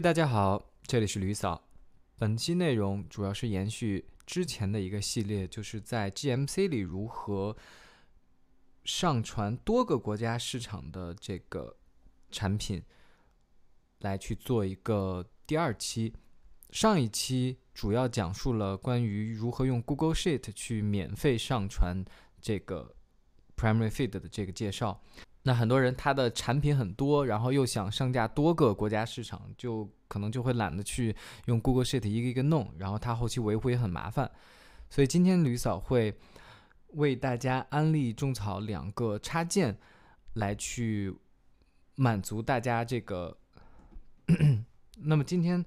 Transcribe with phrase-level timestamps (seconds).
[0.00, 1.60] 大家好，这里是吕嫂。
[2.16, 7.56] 本期内容主要是延续之前的一个系列，就是在 GMC 里如何
[8.84, 11.76] 上传多个国家市场的这个
[12.30, 12.80] 产品，
[13.98, 16.14] 来去做一个第二期。
[16.70, 22.04] 上一期主要讲述了关于如何用 Google Sheet 去免费上传
[22.40, 22.94] 这个
[23.56, 25.02] Primary Feed 的这个介绍。
[25.48, 34.30] 那很多人他的产品很多，然后又想上架多个国家市场，就可能就会懒得去用 Google Sheet 一个一个弄，然后他后期维护也很麻烦。
[34.90, 36.14] 所以今天吕嫂会
[36.88, 39.78] 为大家安利种草两个插件，
[40.34, 41.16] 来去
[41.94, 43.38] 满足大家这个。
[44.98, 45.64] 那么今天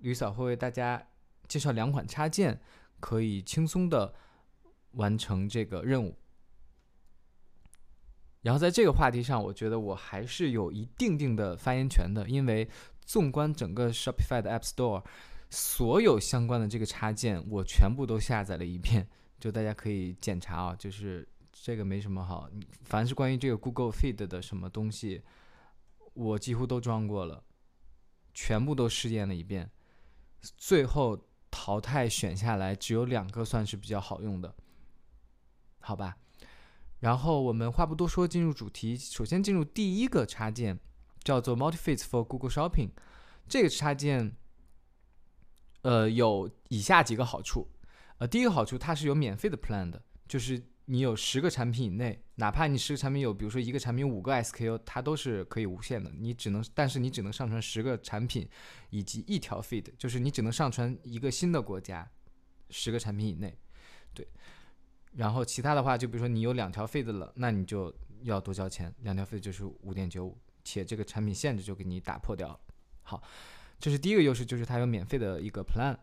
[0.00, 1.06] 吕嫂会为大家
[1.46, 2.58] 介绍两款插件，
[2.98, 4.14] 可以轻松的
[4.92, 6.16] 完成这个任务。
[8.42, 12.68] 然后在这个话题上，我觉得我还是有一定定的发言权的，因为
[13.04, 15.04] 纵观整个 Shopify 的 App Store，
[15.50, 19.08] 所有相关的这个插件我全部都下载了一遍，
[19.40, 22.48] 就大家可以检查啊，就是这个没什么好，
[22.82, 25.22] 凡是关于这个 Google Feed 的什么东西，
[26.14, 27.42] 我几乎都装过了，
[28.32, 29.68] 全部都试验了一遍，
[30.56, 31.18] 最后
[31.50, 34.54] 淘汰选下来只有两个算是比较好用的，
[35.80, 36.16] 好吧？
[37.00, 38.96] 然后我们话不多说，进入主题。
[38.96, 40.78] 首先进入第一个插件，
[41.22, 42.90] 叫做 MultiFeed for Google Shopping。
[43.48, 44.36] 这个插件，
[45.82, 47.68] 呃，有以下几个好处。
[48.18, 56.10] 呃，第一个好处，它是有免费的 plan 的，就是你有十个产品以内，哪怕你十个产品有，比如说一个产品五个 SKU，它都是可以无限的。
[56.18, 58.48] 你只能，但是你只能上传十个产品
[58.90, 62.10] 以及一条 feed，就是你只能上传一个新的国家，
[62.70, 63.56] 十个产品以内。
[64.12, 64.26] 对。
[65.12, 67.92] 然后其他的话，就比如说你有两条费的了，那你就
[68.22, 72.60] 要多交钱，两条费就是五点九五，且这个产品限制就给你打破掉了。
[73.02, 73.22] 好，
[73.80, 75.96] 这是第一个优势，就是它有免费的一个 plan。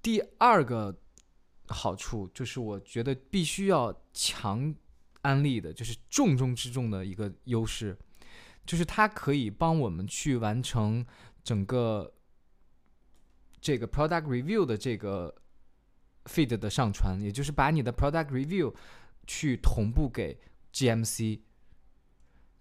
[0.00, 0.96] 第二个
[1.68, 4.74] 好处就是我觉得必须要强
[5.22, 7.98] 安利的，就是重中之重的一个优势，
[8.64, 11.04] 就是它可以帮我们去完成
[11.42, 12.14] 整个
[13.60, 15.34] 这个 product review 的这个。
[16.26, 18.74] Feed 的上传，也就是把你的 product review
[19.26, 20.38] 去同步给
[20.72, 21.40] GMC，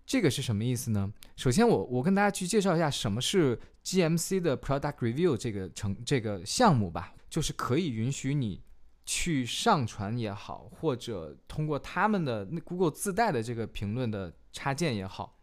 [0.06, 1.14] 这个是什么意思呢？
[1.36, 8.62] 首先，我我跟大家去介绍一下什么是 GMC 的 product review 这个成这个项目吧，就是可以允许你
[9.06, 15.38] 去上传也好，或者通过他们的 Google 自带的这个评论的插件也好，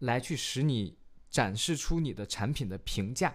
[0.00, 0.96] 来去使你
[1.30, 3.34] 展示出你的产品的评价。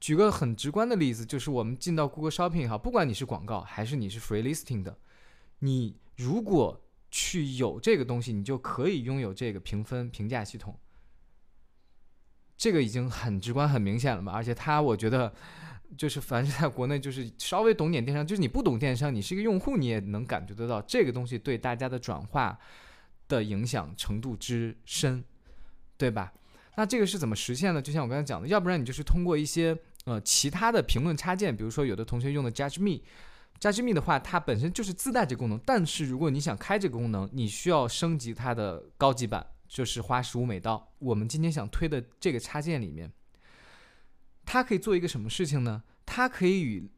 [0.00, 4.96] 举个很直观的例子，就是我们进到 Google Shopping 哈，不管你是广告还是你是 Free Listing 的，
[5.58, 10.78] 你如果去有这个东西，你就可以拥有这个评分评价系统。
[12.56, 14.32] 这个已经很直观、很明显了嘛？
[14.32, 15.32] 而且它，我觉得
[15.96, 22.58] 就是凡是在国内就是稍微懂点电商，就是你不懂电商，你是一个用户，你也能感觉得到这个东西对大家的转化
[23.28, 25.24] 的影响程度之深，
[25.96, 26.32] 对吧？
[26.78, 27.82] 那这个是怎么实现的？
[27.82, 35.60] 就像我刚才讲的，要不然你就是通过一些呃其他的评论插件，比如说有的同学用的 Judge Me，Judge Me 的话，它本身就是自带这功能。
[35.66, 40.92] 但是如果你想开这个功能，你需要升级它的高级版，就是花十五美刀。
[41.00, 43.10] 我们今天想推的这个插件里面，
[44.44, 45.82] 它可以做一个什么事情呢？
[46.06, 46.88] 它可以与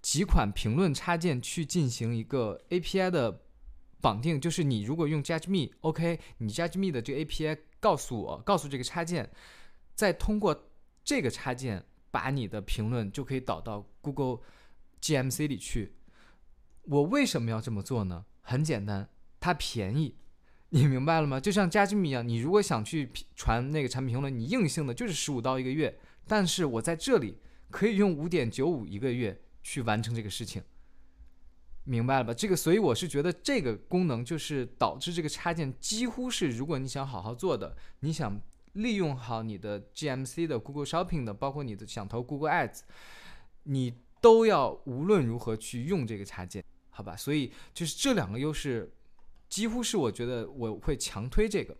[0.00, 3.42] 几款评论插件去进行一个 API 的
[4.00, 7.58] 绑定，就是你如果用 Judge Me，OK，你 Judge Me 的这个 API。
[7.80, 9.28] 告诉我，告诉这个插件，
[9.94, 10.70] 再通过
[11.02, 14.38] 这个插件把你的评论就可以导到 Google
[15.00, 15.96] GMC 里去。
[16.82, 18.24] 我为什么要这么做呢？
[18.42, 19.08] 很简单，
[19.38, 20.16] 它便宜，
[20.68, 21.40] 你明白了吗？
[21.40, 27.38] 就像加金米一样，你如果想去传那个产品评论，你硬性的就是十五刀一个月，但是我在这里
[27.70, 30.62] 可以用五点九五一个月去完成这个事情。
[31.84, 32.34] 明白了吧？
[32.34, 38.40] 这个，所以我是觉得这个功能就是导致这个插件几乎是，如果你想好好做的，你想
[38.74, 42.80] 利用好你的 GMC 的 Google Shopping 的，包括你的想投 Google Ads，
[43.64, 47.16] 你都要无论如何去用这个插件，好吧？
[47.16, 48.92] 所以就是这两个优势，
[49.48, 51.76] 几乎是我觉得我会强推这个，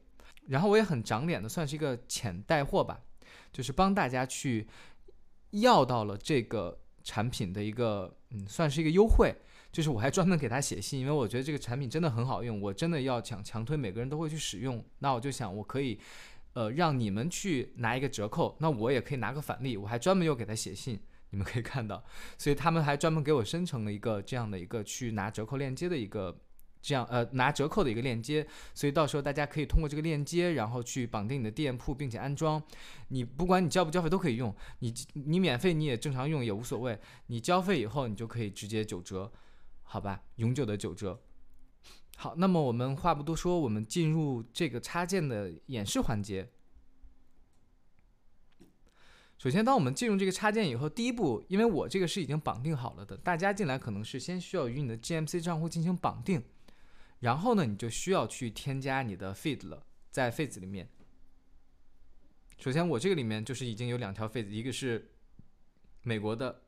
[0.49, 3.01] 然后我也很长脸的，算是一个浅带货吧，
[3.53, 4.67] 就是帮大家去
[5.51, 9.33] 要到了这个产品的一个，嗯，算是一个优惠。
[9.73, 14.85] 就是我还专门给他写信，因为我觉得这个产品真的很好用，我真的要强强推，每个人都会去使用。
[14.99, 15.99] 那我就想，我可以，
[16.55, 19.77] 呃，让你们去拿一个折扣，那我也可以拿个返利。
[19.77, 20.99] 我还专门又给他写信，
[21.31, 22.03] 你们可以看到，
[22.37, 26.37] 所以他们还专门给我生成了一个这样的一个去拿折扣链接的一个
[26.83, 28.45] 这样呃拿折扣的一个链接，
[28.75, 32.61] 所以到时候大家可以通过这个链接，然后去绑定你的店铺，并且安装。
[33.09, 36.99] 你不管你交不交费都可以用，你你免费你也正常用也无所谓。
[37.27, 39.31] 你交费以后你就可以直接九折，
[39.93, 41.21] 好吧，永久的九折。
[42.15, 46.49] 好，那么我们话不多说，我们进入这个插件的演示环节。
[49.37, 56.41] 首先，当我们进入这个插件以后，第一步，因为我这个是已经绑定好了的，大家进来可能是先需要与你的 GMC 账户进行绑定，
[57.19, 60.89] 然后呢，你就需要去添加你的 feed 了，在 feed 里面。
[62.59, 65.11] 首先，我这个里面就是已经有两条 feed，一个是
[66.05, 66.63] 美国的，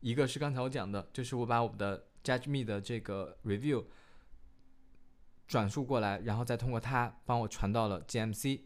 [0.00, 3.84] 一个是刚才我讲的，就是我把我们的 Judge Me 的这个 review
[5.46, 8.62] 转述过来，然后再通过它帮我传到了 GMC。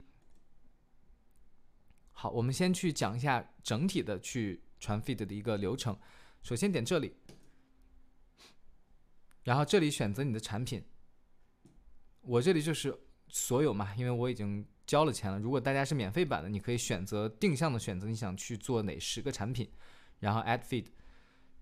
[2.13, 5.99] 好，我们先去讲一下整体的去传 feed 的一个流程。
[6.43, 7.15] 首先点这里，
[9.43, 10.83] 然后这里选择你的产品。
[12.23, 12.99] 我这里就是
[13.29, 15.39] 所有嘛，因为我已经交了钱了。
[15.39, 19.71] 如果大家是免费版的，你可以选择定向的选择你想去做哪十个产品，
[20.19, 20.87] 然后 add feed，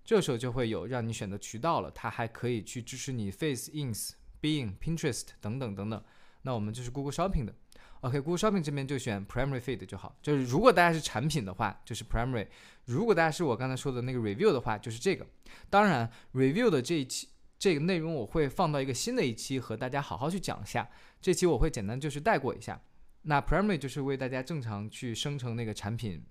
[0.09, 1.91] 这时候就会有让你选择渠道了。
[1.91, 6.03] 它还可以去支持你 Face、Ins、Being、Pinterest 等等等等。
[6.41, 7.55] 那我们就是 Google Shopping 的。
[8.01, 10.17] OK，Google Shopping 这边就选 Primary Feed 就好。
[10.23, 12.47] 就是如果大家是产品的话，就是 Primary；
[12.87, 15.27] 如果大家是我刚才说的那个 Review 的话，就是这个。
[15.69, 17.29] 当然，Review 的这一期
[17.59, 20.89] 这个内容我会放到一个新的一期和大家好好去讲一下。
[21.21, 22.81] 这期我会简单就是带过一下。
[23.21, 26.25] 那 Primary 就是为大家正常去生成那个产品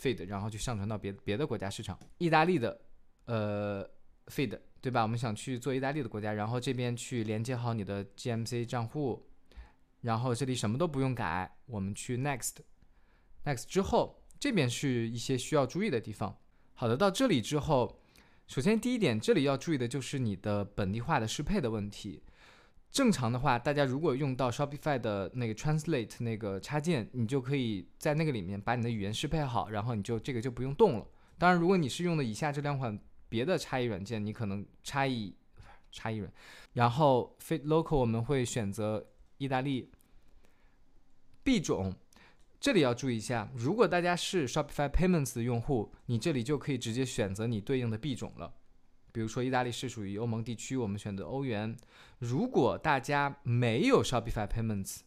[0.00, 1.98] Feed，然后去上传到别别的国家市场。
[2.18, 2.80] 意大利的
[3.28, 3.88] 呃
[4.26, 5.02] Feed 对吧？
[5.02, 9.24] 我们想去做意大利的国家，然后这边去连接好你的 GMC 账户。
[10.02, 16.38] 然后这里什么都不用改，我们去 Next，Next 之后，这边是一些需要注意的地方。
[16.74, 18.00] 好的，到这里之后，
[18.46, 22.22] 首先第一点，这里要注意的就是你的本地化的适配的问题。
[22.92, 31.06] 正常的话，大家如果用到 Shopify 的那个 Translate 那个插件，你就可以在那个里面把你的语言适配好，然后你就这个就不用动了。
[31.36, 32.96] 当然，如果你是用的以下这两款
[33.28, 35.34] 别的差异软件，你可能差异
[35.90, 36.32] 差异软，
[36.72, 39.06] 然后 Fit Local 我们会选择。
[39.38, 39.88] 意大利
[41.44, 41.94] 币种，
[42.58, 43.48] 这里要注意一下。
[43.54, 48.52] 如果大家是 Shopify Payments 的用户，你这里就可以直接选择你对应的币种了。
[49.12, 51.76] 比如说，意大利是属于欧盟地区，我们选择欧元。
[52.18, 55.02] 如果大家没有 Shopify Payments，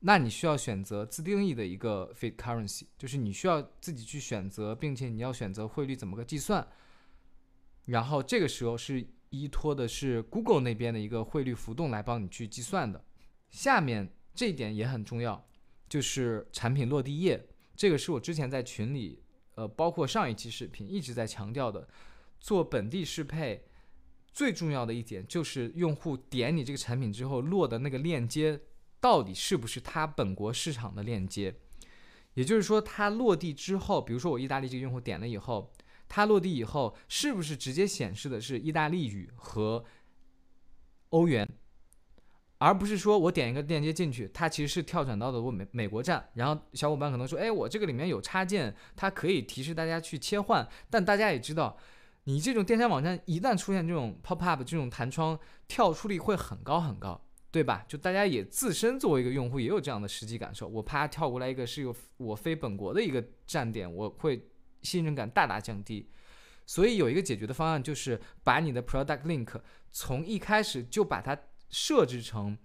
[0.00, 6.66] 那你需要选择自定义的一个 Fit Currency，就是你需要自己去选择，并且你要选择汇率怎么个计算。
[7.86, 13.04] 然后这个时候是依托的是 Google 那边的一个汇率浮动来帮你去计算的。
[13.48, 15.48] 下面这一点也很重要，
[15.88, 17.48] 就是产品落地页。
[17.74, 19.22] 这个是我之前在群里，
[19.54, 21.88] 呃，包括上一期视频一直在强调的。
[22.38, 23.64] 做本地适配
[24.30, 28.60] 最重要的一点就是用户点你这个产品之后落的那个链接
[29.00, 31.54] 到底是不是他本国市场的链接。
[32.34, 35.72] 也就是说，他落地之后，比如说我意大利这个用户点了以后，
[36.08, 39.84] 它落地以后是不是直接显示的是意大利语和
[41.10, 41.48] 欧元？
[42.58, 50.66] 而不是说我点一个链接进去，它其实是跳转到的我美美国站，然后小伙伴可能说，哎，我这个里面有插件，它可以提示大家去切换。
[50.88, 51.76] 但大家也知道，
[52.24, 55.38] 你这种电商网站一旦出现这种 pop up 这种弹窗，
[55.68, 57.20] 跳出率会很高很高，
[57.50, 57.84] 对吧？
[57.86, 64.48] 就大家也自身作为一个用户也有这样的实际感受，我啪跳过来一个是有我非本国的一个站点，我会
[64.86, 66.08] 信任感大大降低。
[66.64, 71.36] 所以有一个解决的方案，就是把你的 product link 从一开始就把它。
[71.68, 72.56] 设置成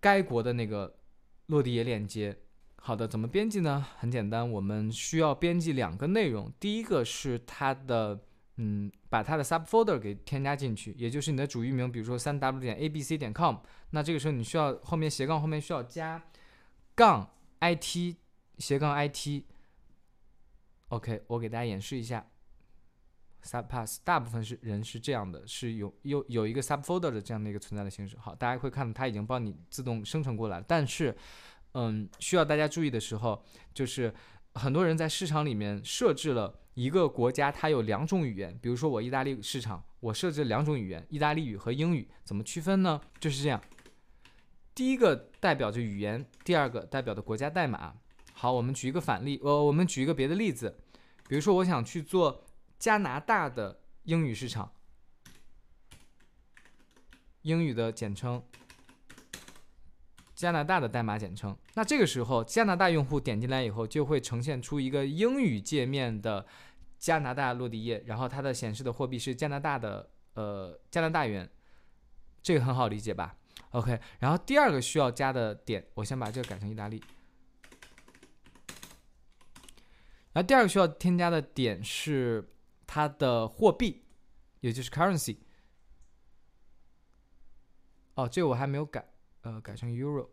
[0.00, 0.96] 该国的那个
[1.48, 2.34] 落地页链接。
[2.76, 3.86] 好的，怎么编辑呢？
[3.98, 6.50] 很简单，我们需要编辑两个内容。
[6.58, 8.18] 第一个是它的，
[8.56, 13.56] 嗯，把它的 subfolder 给添加进去，也就是你的主域名，比如说三 w 点 abc 点 com。
[13.90, 16.20] 那这个时候你需要后面斜杠后面需要加
[16.94, 18.16] 杠 it
[18.56, 19.44] 斜杠 it。
[20.92, 22.26] OK，我给大家演示一下。
[23.42, 28.14] Subpass 大部分是人是这样的，是有有有一个 subfolder 的这样的一个存在的形式。
[28.18, 30.64] 好，大家会看到它已经帮你自动生成过来了。
[30.68, 31.16] 但是，
[31.72, 34.12] 嗯，需要大家注意的时候，就是
[34.54, 38.56] 很多人在市场里面设置了一个国家，它有两种语言。
[38.60, 43.00] 比如说我意大利市场，我设置两种语言，意大利语和英语，怎么区分呢？
[43.18, 43.58] 就是这样，
[44.74, 47.94] 第一个代表着语言，第二个代表的国家代码。
[48.34, 50.81] 好，我们举一个反例，呃，我们举一个别的例子，
[51.32, 52.44] 比如说我想去做。
[52.78, 54.70] 加拿大的英语市场，
[57.42, 58.42] 英语的简称，
[60.34, 61.56] 加拿大的代码简称。
[61.74, 66.44] 那这个时候，加拿大用户点进来以后，就会呈现出一个英语界面的
[66.98, 71.48] 加拿大落地页，然后它的显示的货币是加拿大的呃加拿大元。
[72.42, 73.36] 这个很好理解吧
[73.70, 77.00] ？OK，然后第二个需要加的点，我先把这个改成意大利。
[80.32, 82.52] 然后第二个需要添加的点是
[82.86, 84.02] 它的货币，
[84.60, 85.36] 也就是 currency。
[88.14, 89.06] 哦，这个我还没有改，
[89.42, 90.28] 呃，改成 euro。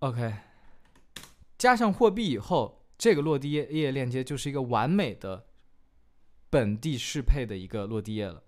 [0.00, 0.34] OK，
[1.56, 5.46] 加上货币以后，这个落地页页链接就是一个完美的
[6.50, 8.42] 本地适配的一个落地页了。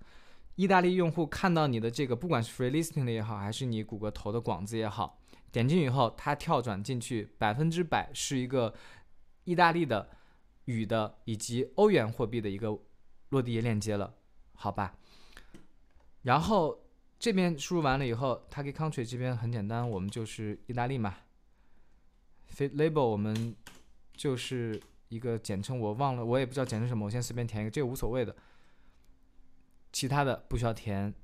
[0.57, 5.19] 意大利用户看到你的这个，不管是 free listing 的也好，还是你谷歌投的广子也好，
[5.51, 8.73] 点进去以后，它跳转进去，百分之百是一个
[9.45, 10.09] 意大利的
[10.67, 12.79] 语的以及欧元货币的一个
[13.31, 14.15] 落地页链接了，
[14.55, 14.97] 好吧？
[16.23, 16.79] 然后
[17.19, 21.17] 这边输入完了以后，Tag country 这边很简单，我们就是意大利嘛。
[22.55, 23.57] fit label 我们
[24.15, 28.35] 就是一个简称，我忘了，我也不知道简称什么，我先随便填一个，这个无所谓的。
[29.95, 31.15] 其他的不需要填。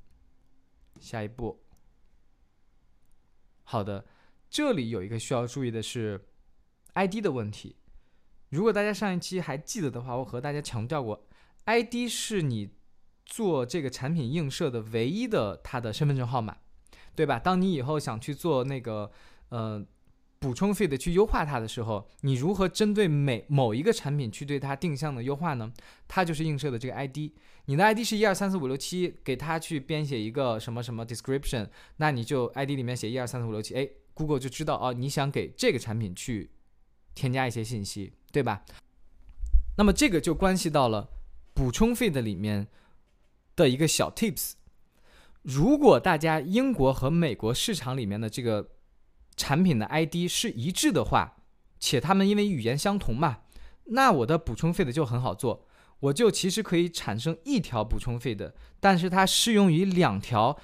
[1.01, 1.63] 下一步，
[3.65, 4.07] 好的，
[4.49, 6.29] 这里有一个需要注意的是
[6.93, 7.77] ID 的问题。
[8.51, 11.27] 如果大家上一期还记得的话，我和大家强调过
[11.65, 12.71] ，ID 是你
[13.25, 16.59] 做这个产品映射的唯一的它的身份证号码，
[17.17, 17.39] 对吧？
[17.39, 19.11] 当你以后想去做那个，
[19.49, 19.85] 呃。
[20.41, 25.71] 补充 feed 去优化它的时候，你如何针对每某一个产品去对它定向的优化呢？
[26.09, 27.33] 它就是映射的这个 ID，
[27.67, 31.69] 你的 ID 是一二三四五六七，给它去编写一个什么什么 description，
[31.99, 36.51] 那你就 ID 里面写一二三四五六七，哎，Google 就知道哦，你想给这个产品去
[37.15, 38.65] 添加一些信息，对吧？
[39.77, 41.11] 那么这个就关系到了
[41.53, 42.67] 补充 feed 里面
[43.55, 44.53] 的一个小 tips，
[45.43, 48.71] 如果大家英国和美国市场里面的这个。
[49.41, 51.39] 产品的 ID 是一致的话，
[51.79, 53.39] 且他们因为语言相同嘛，
[53.85, 55.65] 那我的补充 feed 就很好做，
[56.01, 60.59] 我就其实可以产生一条补充 feed，但是它适用于两条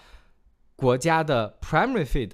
[0.76, 2.32] 国家的 primary feed，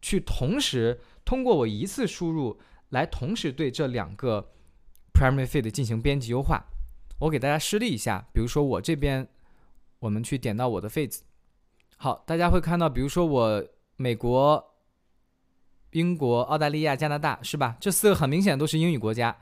[0.00, 2.58] 去同时通过我一次输入
[2.88, 4.52] 来同时对这两个
[5.12, 6.64] primary feed 进行编辑优化。
[7.18, 9.28] 我给大家示例一下，比如说我这边，
[9.98, 11.18] 我们去点到我的 feed，
[11.98, 13.62] 好，大家会看到，比如说我
[13.96, 14.71] 美国。
[15.92, 17.76] 英国、澳大利亚、加拿大是吧？
[17.80, 19.36] 这四个很明显都是英语国家。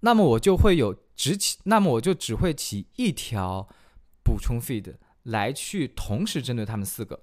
[0.00, 3.68] 那么我就会有只起，那么我就只会起一条
[4.22, 4.94] 补充 feed
[5.24, 7.20] 来去同时针对他们四个。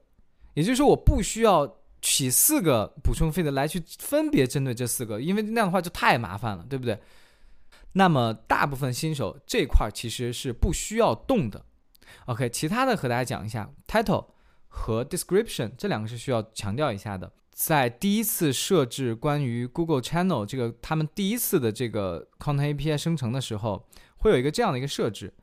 [0.54, 7.00] 也就是说，我不需要起四个补充 feed 来去分别针对这四个，因为那样的话就太麻烦了，对不对？
[7.94, 11.66] 那么大部分新手这块其实是不需要动的。
[12.26, 14.28] OK，其他的和大家讲一下，title
[14.68, 17.32] 和 description 这两个是需要强调一下的。
[17.58, 25.34] 在第一次设置关于 Google Channel 这个他们第一次的这个 Content API 生成的时候，会有一个这样的一个设置，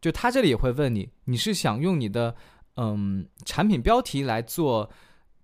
[0.00, 2.34] 就它这里也会问你，你是想用你的
[2.76, 4.90] 嗯产品标题来做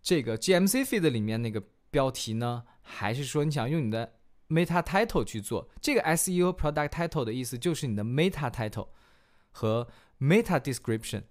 [0.01, 4.15] 这个 GMC feed 里面那个标题呢，还是说你想用你的
[4.49, 5.69] Meta Title 去做？
[5.83, 8.89] 这个 SEO Product Title 的意思就是你的 Meta Title
[9.51, 9.87] 和
[10.19, 11.25] Meta Description。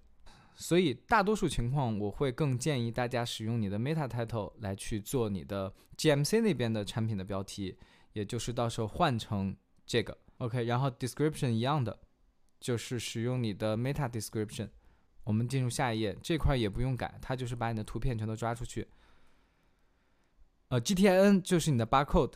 [0.60, 7.78] 所以大多数情况，我会更建议大家使用你的 Meta Title 来去做你的 GMC 那边的产品的标题，
[8.12, 12.00] 也就是到时候换成这个 OK，然后 Description 一样的，
[12.58, 14.70] 就是使用你的 Meta Description。
[15.22, 18.88] 我们进入下一页，这块也不用改，它就是把你的图片全都抓出去。
[20.70, 22.32] 呃，GTIN 就是你的 Barcode，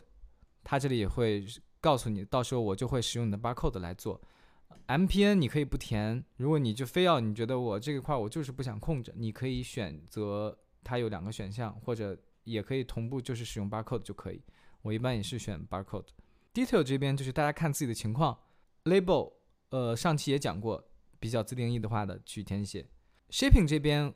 [0.63, 1.45] 它这里也会
[1.81, 4.21] 告诉你，到时候我就会使用你的 Barcode 来做。
[4.87, 14.41] MPN 你可以不填，如果你就非要你觉得我这一块我就是不想控制，你可以选择它有两个选项，或者也可以同步就是使用 barcode 就可以。
[14.81, 16.07] 我一般也是选 barcode。
[16.53, 18.37] Detail 这边就是大家看自己的情况。
[18.83, 19.33] Label
[19.69, 20.83] 呃上期也讲过，
[21.19, 22.85] 比较自定义的话的去填写。
[23.29, 24.13] Shipping 这边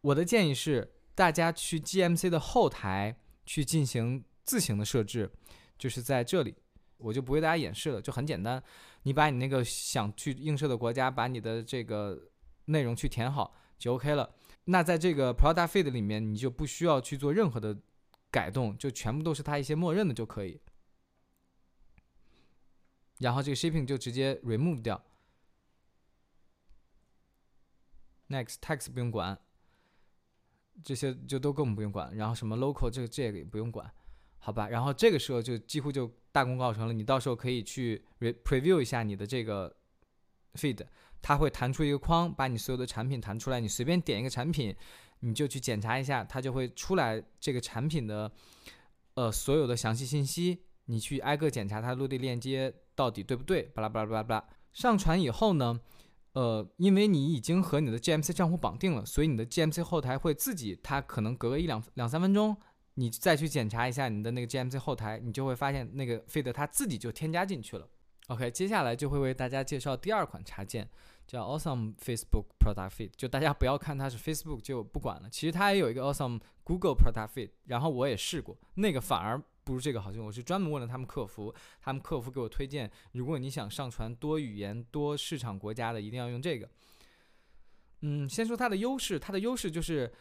[0.00, 5.30] 我的建议是大家去 GMC 的后台去进行自行的设置，
[5.78, 6.54] 就是在这里。
[6.98, 8.62] 我就不为大家演示了，就很简单，
[9.02, 12.30] 你把你那个想去映射的国家，把你的这个
[12.66, 14.34] 内容去填好就 OK 了。
[14.64, 17.78] 那在这个 Product Feed 里面，你就不需要去做任何的
[18.30, 20.60] 改动，就全部都是它一些默认的就可以。
[23.18, 25.02] 然后这个 Shipping 就直接 Remove 掉。
[28.28, 29.38] Next Text 不用管，
[30.82, 32.14] 这些就都根本不用管。
[32.16, 33.90] 然后什么 Local 这个这个也不用管。
[34.38, 36.92] 好吧，然后这个时候就几乎就大功告成了。
[36.92, 39.74] 你到时候可以去 preview 一下你的这个
[40.52, 40.84] feed，
[41.22, 43.58] 它会弹出一个框，把你所有的产品弹出来。
[43.58, 44.76] 你随便点一个产品，
[45.20, 48.30] 你就去检查一下，它就会出来这个产品的
[49.14, 50.60] 呃所有的详细信息。
[50.84, 54.44] 你去挨个检查它落地链接到底对不对，巴拉巴拉巴拉巴拉。
[54.74, 55.80] 上传以后呢，
[56.34, 62.54] 呃，因为你已经和你的 GMC 账户绑定了，所以你的 GMC 后台会自己，它可能隔个一两两三分钟，
[62.96, 67.88] 你再去检查一下你的那个 GMC 后台，你就会发现那个 feed 它自己就添加进去了。
[68.28, 70.88] OK，接下来就会为大家介绍第二款插件，
[71.28, 73.10] 叫 Awesome Facebook Product Feed。
[73.16, 77.50] 就大家不要看它是 Facebook 就不管了，其实它也有一个 Awesome Google Product Feed。
[77.66, 80.26] 然后我也试过，那个反而不如这个好用。
[80.26, 86.68] 我是专门问了他们客服，他们客服给我推荐，如果你想上传多语言、多市场国家的，一定要用这个。
[88.00, 90.12] 嗯，先说它的优势，它的优势就是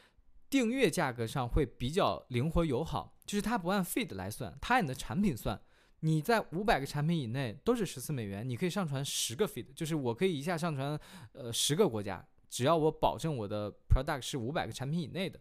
[0.49, 5.59] 订阅价格上会比较灵活友好，就是它不按 feed 来算，它按你的产品算。
[6.01, 10.99] 你在五百个产品以内都是十四美元，你可以上传十个 feed，就是我可以一下上传
[11.33, 15.39] 呃十个国家，只要我保证我的 product 是五百个产品以内的，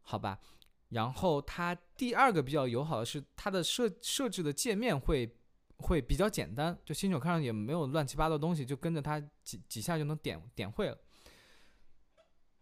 [0.00, 0.40] 好吧？
[0.88, 5.36] 然后它第二个比较友好的是它的设设置的界面会
[5.78, 10.98] 会比较简单，就新手看上也没有乱七八糟东西，就跟着它几几下就能点点会了。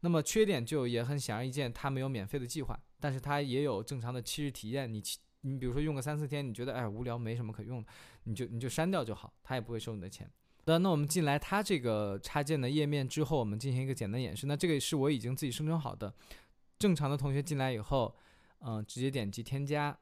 [0.04, 5.02] 那么缺点就也很显而易见，它没有免费的计划，但是它也有正常的七日体验，你。
[5.46, 7.84] 你比如说用个三四天，你觉得哎无聊没什么可用，
[8.22, 10.26] 你就你就删掉就好，它也不会收你的钱。
[10.64, 14.46] 那那我们进来它这个插件的页面之后，我们进行一个简单演示。
[14.46, 16.14] 那这个是我已经自己生成好的，
[16.78, 18.16] 正常的同学进来以后，
[18.60, 19.98] 嗯，直接点击添加，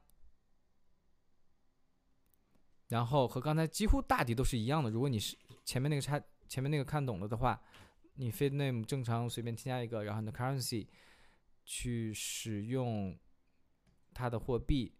[2.87, 4.89] 然后和刚才几乎大抵都是一样的。
[4.89, 6.17] 如果你是前面那个插
[6.47, 7.61] 前面那个看懂了的话，
[8.15, 10.87] 你 feed name 正常随便添加一个，然后你的 currency
[11.65, 13.17] 去使用
[14.13, 14.95] 它的货币。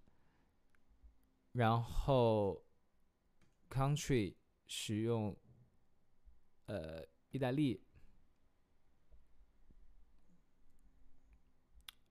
[1.53, 2.65] 然后
[3.69, 4.33] ，country
[4.65, 5.37] 使用
[6.65, 7.83] 呃意大利，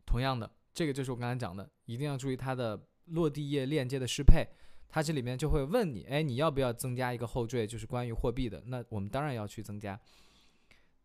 [0.07, 4.47] 同样的，这个就是我刚才讲的，一定要注意它的落地页链接的适配。
[4.89, 8.63] 它这里面就会问你，哎，你要不要增加一个后缀，就是关于货币的？
[8.67, 10.01] 那我们当然要去增加。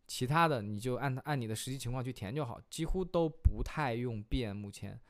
[0.08, 4.56] 其他的你就按按你的实际情况去填就好，几乎都不太用变。
[4.56, 5.00] 目前。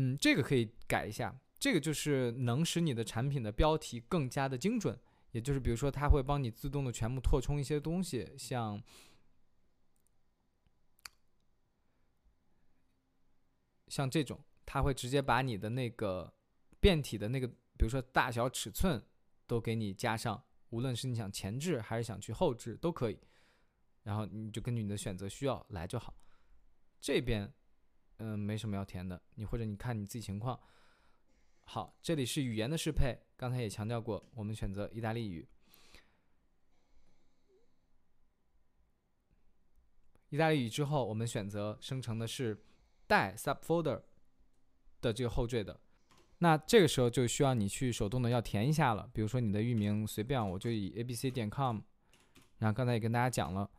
[0.00, 4.96] 嗯，这个可以改一下，这个就是能使你的产品的标题更加的精准，
[5.32, 8.80] 也就是比如说，它会帮你自动的全部扩充一些东西，像
[13.88, 16.32] 像这种，它会直接把你的那个
[16.78, 19.02] 变体的那个，比如说大小尺寸
[19.46, 23.18] 都给你加上，无论是你想前置还是想去后置都可以，
[24.02, 26.14] 然后你就根据你的选择需要来就好，
[27.00, 27.50] 这边。
[28.20, 30.58] 嗯，没什么要填的，你或者你看你自己情况。
[31.62, 35.46] 好，这里是语言的适配，刚才也强调过，我们选择意大利语。
[40.30, 42.60] 意大利语之后，我们选择生成的是
[43.06, 44.02] 带 subfolder
[45.00, 45.78] 的这个后缀的。
[46.38, 51.80] 那这个时候就需要你去手动的要填一下了，比如说你的域名随便，我就以 abc 点 com。
[52.58, 53.70] 然后刚才也跟大家讲了。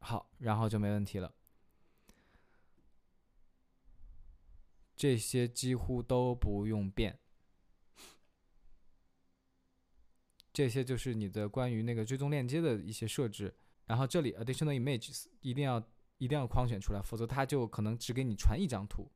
[0.00, 1.34] 好，然后就没问题了。
[4.96, 7.18] 这些几乎都不用变。
[10.52, 13.54] 这些就是你的关于那个追踪链接的一些设置。
[13.86, 15.82] 然后这里 additional images 一定要
[16.16, 19.10] 一定要框选出来，否则它就可能只给你传一张图。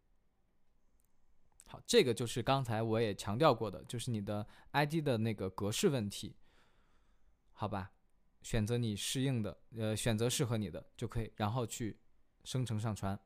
[1.72, 6.36] 好，这个就是刚才我也强调过的，就是你的 ID 的那个格式问题，
[7.54, 7.92] 好吧？
[8.42, 11.98] 选择你适应的，呃，选择适合你的就可以，然后去
[12.44, 13.18] 生成上传。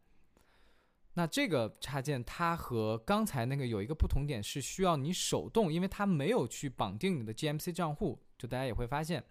[1.14, 9.24] 那这个插件它和刚才那个有一个不同点是需要你手动，因为它没有去绑定你的 GMC 账户，就大家也会发现，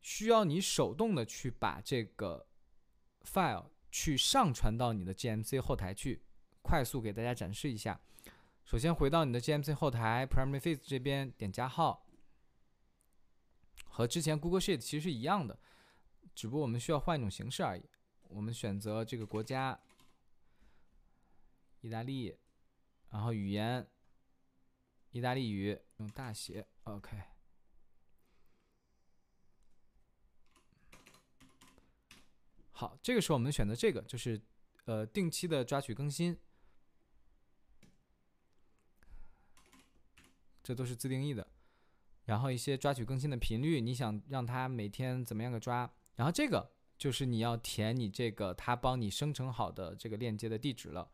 [0.00, 2.48] 需要你手动的去把这个
[3.22, 6.24] file 去上传到你的 GMC 后台去。
[6.68, 7.98] 快速给大家展示一下，
[8.62, 12.04] 首先回到你的 GMC 后台 Primary Face 这边，点加号。
[13.86, 15.58] 和之前 Google Sheet 其实是一样的，
[16.34, 17.82] 只不过我们需要换一种形式而已。
[18.28, 19.80] 我们选择这个国家，
[21.80, 22.36] 意大利，
[23.08, 23.88] 然后语言，
[25.12, 27.16] 意大利语，用大写，OK。
[32.72, 34.38] 好，这个时候我们选择这个，就是
[34.84, 36.38] 呃定期的抓取更新，
[40.68, 41.48] 这都是自定义的。
[42.26, 45.90] 然后一些抓取更新的频率，你想让它每天怎么样个抓？
[46.16, 51.10] 然后这个就是你要填你这个它帮你生成好的这个链接的地址了，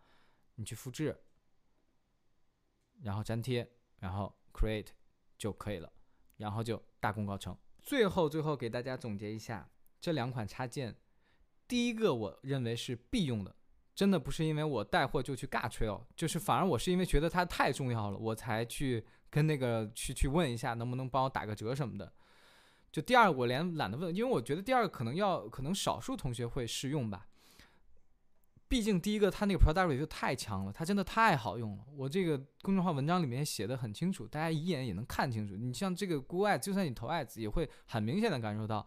[0.57, 1.17] 你去复制，
[3.03, 4.89] 然后粘贴，然后 create
[5.39, 5.93] 就可以了，
[6.39, 7.57] 然后就大功告成。
[7.81, 10.97] 最后最后给大家总结一下这两款插件，
[11.69, 13.55] 第一个我认为是必用的，
[13.95, 22.13] 真的不是因为我带货就去尬吹哦，就是反而我是因为觉得它太重要了，我才去跟那个去去问一下能不能帮我打个折什么的。
[22.93, 27.27] 就第二我连懒得问，因为我觉得第二个可能要可能少数同学会试用吧。
[28.69, 31.85] 毕竟第一个它那个 product review 太强了，它真的太好用了。
[31.97, 35.57] 我这个公众号文章里面写的很清楚，大家一眼也能看清楚。
[35.57, 38.87] 你像这个 good at 就算你投 Ads，也会很明显的感受到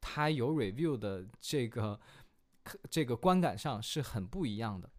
[0.00, 1.98] 它有 review 的这个。
[2.90, 4.90] 这个观感上是很不一样的，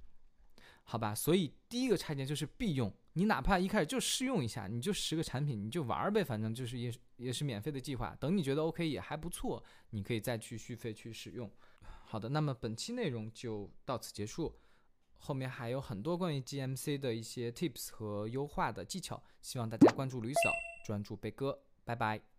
[0.85, 1.13] 好吧？
[1.13, 8.15] 所以第一个插件就是必用，你哪怕一开始就试用一下，你就十个产品你就玩呗，反正就是也也是免费的计划。
[8.17, 11.51] 等你觉得 OK 也还不错，你可以再去续费去使用。
[12.05, 14.57] 好的，那么本期内容就到此结束，
[15.17, 20.39] 后面还有很多关于 GMC 的一些 tips 和优化的技巧，希望大家关注吕嫂，
[20.85, 22.38] 专注贝哥，拜拜。